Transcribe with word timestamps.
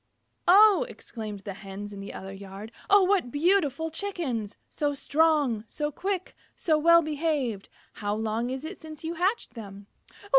"Oh!" 0.47 0.83
exclaimed 0.89 1.41
the 1.41 1.53
Hens 1.53 1.93
in 1.93 1.99
the 1.99 2.11
other 2.11 2.33
yard. 2.33 2.71
"Oh, 2.89 3.03
what 3.03 3.29
beautiful 3.29 3.91
Chickens! 3.91 4.57
So 4.67 4.95
strong! 4.95 5.63
So 5.67 5.91
quick! 5.91 6.33
So 6.55 6.75
well 6.79 7.03
behaved! 7.03 7.69
How 7.93 8.15
long 8.15 8.49
is 8.49 8.65
it 8.65 8.79
since 8.79 9.03
you 9.03 9.13
hatched 9.13 9.53
them?" 9.53 9.85